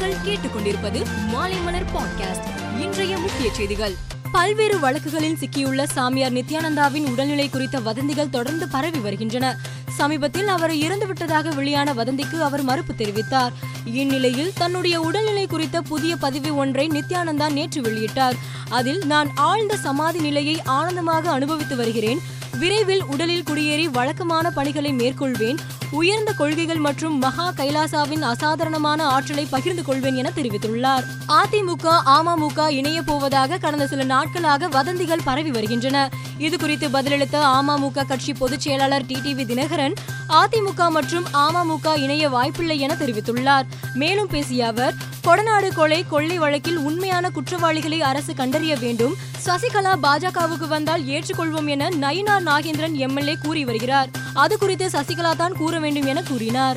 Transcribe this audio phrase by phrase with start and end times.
[0.00, 3.94] நீங்கள் கேட்டுக்கொண்டிருப்பது மாலைமலர் பாட்காஸ்ட் இன்றைய முக்கிய செய்திகள்.
[4.32, 9.56] பல்வேறு வழக்குகளில் சிக்கியுள்ள சாமியார் நித்யானந்தாவின் உடல்நிலை குறித்த வதந்திகள் தொடர்ந்து பரவி வருகின்றன.
[9.88, 13.52] சமீபத்தில் அவர் இறந்துவிட்டதாக வெளியான வதந்திக்கு அவர் மறுப்பு தெரிவித்தார்.
[13.84, 18.34] இந்நிலையில் தன்னுடைய உடல்நிலை குறித்த புதிய பதிவு ஒன்றை நித்யானந்தா நேற்று வெளியிட்டார்.
[18.68, 22.20] அதில் நான் ஆழ்ந்த சமாதி நிலையை ஆனந்தமாக அனுபவித்து வருகிறேன்.
[22.58, 25.56] விரைவில் உடலில் குடியேறி வழக்கமான பணிகளை மேற்கொள்வேன்.
[25.90, 31.04] உயர்ந்த கொள்கைகள் மற்றும் மகா கைலாசாவின் அசாதாரணமான ஆற்றலை பகிர்ந்து கொள்வேன் என தெரிவித்துள்ளார்.
[31.28, 36.10] அதிமுக அமமுக இணைய போவதாக கடந்த சில நாட்களாக வதந்திகள் பரவி வருகின்றன.
[36.38, 39.94] இது குறித்து பதிலளித்த அமமுக கட்சி பொதுச் செயலாளர் டி டிவி தினகரன்
[40.38, 43.66] அதிமுக மற்றும் அமமுக இணைய வாய்ப்பில்லை என தெரிவித்துள்ளார்.
[43.94, 44.94] மேலும் பேசிய அவர்
[45.26, 49.14] கொடநாடு கொலை கொள்ளை வழக்கில் உண்மையான குற்றவாளிகளை அரசு கண்டறிய வேண்டும்.
[49.46, 54.08] சசிகலா பாஜகவுக்கு வந்தால் ஏற்றுக்கொள்வோம் என நயினார் நாகேந்திரன் எம்எல்ஏ கூறி வருகிறார்.
[54.34, 56.76] அது குறித்து சசிகலா தான் கூற வேண்டும் என கூறினார்.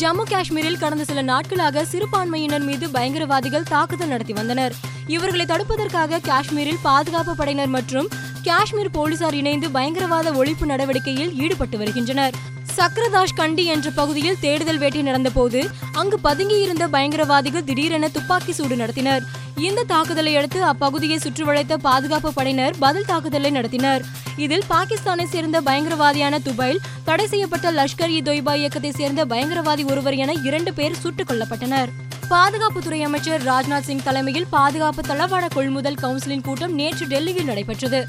[0.00, 4.74] ஜம்மு காஷ்மீரில் கடந்த சில நாட்களாக சிறுபான்மையினர் மீது பயங்கரவாதிகள் தாக்குதல் நடத்தி வந்தனர்.
[5.06, 8.08] இவர்களை தடுப்பதற்காக காஷ்மீரில் பாதுகாப்பு படையினர் மற்றும்
[8.42, 12.34] காஷ்மீர் போலீசார் இணைந்து பயங்கரவாத ஒழிப்பு நடவடிக்கையில் ஈடுபட்டு வருகின்றனர்.
[12.76, 15.60] சக்கரதாஷ் கண்டி என்ற பகுதியில் தேடுதல் வேட்டை நடந்தபோது
[15.92, 19.22] அங்கு பதுங்கியிருந்த பயங்கரவாதிகள் திடீரென துப்பாக்கி சூடு நடத்தினர்.
[19.56, 24.02] இந்த தாக்குதலை அடுத்து அப்பகுதியை சுற்றுவளைத்த பாதுகாப்பு படையினர் பதில் தாக்குதலை நடத்தினர்.
[24.36, 30.32] இதில் பாகிஸ்தானை சேர்ந்த பயங்கரவாதியான துபைல் தடை செய்யப்பட்ட லஷ்கர் இ தொய்பா இயக்கத்தை சேர்ந்த பயங்கரவாதி ஒருவர் என
[30.32, 31.92] இரண்டு பேர் சுட்டுக் கொல்லப்பட்டனர்.
[32.32, 38.06] பாதுகாப்புத்துறை அமைச்சர் ராஜ்நாத் சிங் தலைமையில் பாதுகாப்பு தளவாட கொள்முதல் கவுன்சிலின் கூட்டம் நேற்று டெல்லியில் நடைபெற்றது.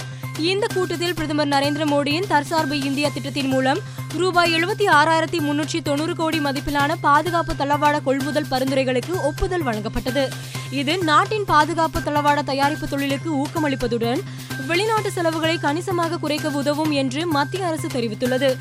[0.51, 3.79] இந்த கூட்டத்தில் பிரதமர் நரேந்திர மோடியின் தற்சார்பு இந்தியா திட்டத்தின் மூலம்
[4.17, 10.23] ரூபாய் எழுபத்தி ஆறாயிரத்தி முன்னூற்றி தொண்ணூறு கோடி மதிப்பிலான பாதுகாப்பு தளவாட கொள்முதல் பரிந்துரைகளுக்கு ஒப்புதல் வழங்கப்பட்டது.
[10.71, 14.21] இது நாட்டின் பாதுகாப்பு தளவாட தயாரிப்பு தொழிலுக்கு ஊக்கமளிப்பதுடன்
[14.67, 18.51] வெளிநாட்டு செலவுகளை கணிசமாக குறைக்க உதவும் என்று மத்திய அரசு தெரிவித்துள்ளது.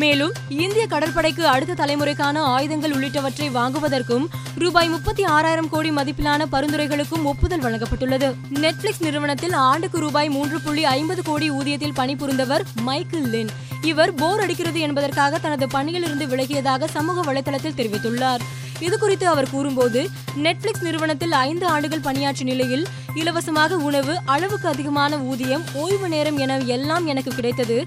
[0.00, 4.24] மேலும் இந்திய கடற்படைக்கு அடுத்த தலைமுறைக்கான ஆயுதங்கள் உள்ளிட்டவற்றை வாங்குவதற்கும்
[4.58, 8.28] ரூபாய் முப்பத்தி ஆறாயிரம் கோடி மதிப்பிலான பரிந்துரைகளுக்கும் ஒப்புதல் வழங்கப்பட்டுள்ளது.
[8.54, 13.48] நெட்ஃபிளிக்ஸ் நிறுவனத்தில் ஆண்டுக்கு ரூபாய் மூன்று புள்ளி ஐம்பது கோடி ஊதியத்தில் பணிபுரிந்தவர் மைக்கேல் லின்.
[13.82, 18.44] இவர் போர் அடிக்கிறது என்பதற்காக தனது பணியிலிருந்து விலகியதாக சமூக வலைதளத்தில் தெரிவித்துள்ளார்.
[18.80, 20.08] இது குறித்து அவர் கூறும்போது
[20.42, 27.06] நெட்ஃபிளிக்ஸ் நிறுவனத்தில் ஐந்து ஆண்டுகள் பணியாற்றிய நிலையில் இலவசமாக உணவு அளவுக்கு அதிகமான ஊதியம் ஓய்வு நேரம் என எல்லாம்
[27.06, 27.78] எனக்கு கிடைத்தது.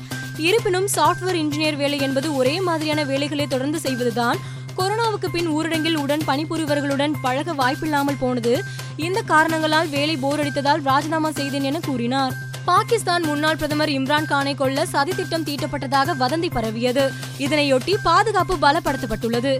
[0.48, 4.38] இருப்பினும் சாஃப்ட்வேர் இன்ஜினியர் வேலை என்பது ஒரே மாதிரியான வேலைகளை தொடர்ந்து செய்வதுதான்
[4.78, 8.54] கொரோனாவுக்கு பின் ஊரடங்கில் உடன் பணிபுரிவர்களுடன் பழக வாய்ப்பில்லாமல் போனது.
[8.96, 12.36] இந்த காரணங்களால் வேலை போர் அடித்ததால் ராஜினாமா செய்தேன் என கூறினார்.
[12.66, 17.12] பாகிஸ்தான் முன்னாள் பிரதமர் இம்ரான் கானை கொல்ல சதித்திட்டம் தீட்டப்பட்டதாக வதந்தி பரவியது.
[17.46, 19.54] இதனையொட்டி பாதுகாப்பு பலப்படுத்தப்பட்டுள்ளது.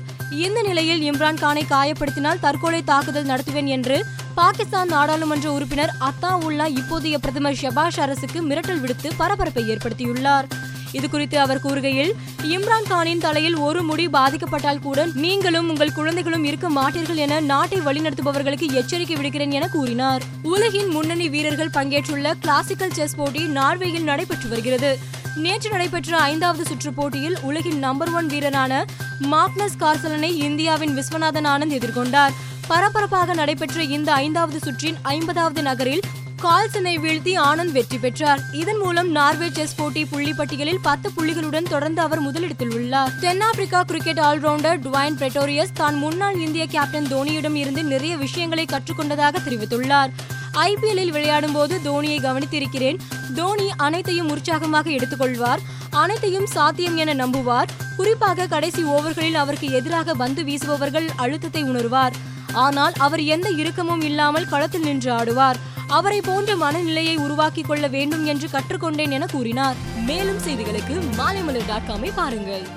[0.46, 7.16] இந்த நிலையில் இம்ரான் கானை காயப்படுத்தினால் தற்கொலை தாக்குதல் நடத்துவேன் என்று பாகிஸ்தான் நாடாளுமன்ற உறுப்பினர் அத்தா உல்லா இப்போதைய
[7.18, 10.48] பிரதமர் ஷபாஷ் அரசுக்கு மிரட்டல் விடுத்து பரபரப்பை ஏற்படுத்தியுள்ளார்.
[10.92, 12.12] இது குறித்து அவர் கூறுகையில்
[12.44, 18.72] இம்ரான் கானின் தலையில் ஒரு முடி பாதிக்கப்பட்டால் கூட நீங்களும் உங்கள் குழந்தைகளும் இருக்க மாட்டீர்கள் என நாட்டை வழிநடத்துபவர்களுக்கு
[18.72, 20.22] எச்சரிக்கை விடுக்கிறேன் என கூறினார்.
[20.44, 24.98] உலகின் முன்னணி வீரர்கள் பங்கேற்றுள்ள கிளாசிக்கல் செஸ் போட்டி நார்வேயில் நடைபெற்று வருகிறது.
[25.36, 28.86] நேற்று நடைபெற்ற ஐந்தாவது சுற்று போட்டியில் உலகின் நம்பர் ஒன் வீரரான
[29.32, 32.32] மாக்னஸ் கார்சலனை இந்தியாவின் விஸ்வநாதன் ஆனந்த் எதிர்கொண்டார்.
[32.68, 36.02] பரபரப்பாக நடைபெற்ற இந்த ஐந்தாவது சுற்றின் ஐம்பதாவது நகரில்
[36.44, 38.42] கால்சனை வீழ்த்தி ஆனந்த் வெற்றி பெற்றார்.
[38.52, 43.12] இதன் மூலம் நார்வே செஸ் போட்டி புள்ளி பட்டியலில் பத்து புள்ளிகளுடன் தொடர்ந்து அவர் முதலிடத்தில் உள்ளார்.
[43.20, 50.12] தென்னாப்பிரிக்கா கிரிக்கெட் ஆல்ரவுண்டர் டுவைன் பிரெட்டோரியஸ் தான் முன்னாள் இந்திய கேப்டன் தோனியிடம் இருந்து நிறைய விஷயங்களை கற்றுக்கொண்டதாக தெரிவித்துள்ளார்.
[50.54, 53.00] ஐபிஎல்லில் விளையாடும் போது தோனியை கவனித்திருக்கிறேன்.
[53.36, 55.60] தோனி அனைத்தையும் உற்சாகமாக எடுத்துக்கொள்வார்.
[55.90, 57.70] அனைத்தையும் சாத்தியம் என நம்புவார்.
[57.98, 62.12] குறிப்பாக கடைசி ஓவர்களில் அவருக்கு எதிராக பந்து வீசுபவர்கள் அழுத்தத்தை உணர்வார்.
[62.54, 65.60] ஆனால் அவர் எந்த இறுக்கமும் இல்லாமல் களத்தில் நின்று ஆடுவார்.
[65.90, 69.76] அவரை போன்ற மனநிலையை உருவாக்கிக் கொள்ள வேண்டும் என்று கற்றுக்கொண்டேன் என கூறினார்.
[70.06, 72.68] மேலும் செய்திகளுக்கு மாலைமலர் டாட் காமை பாருங்கள்.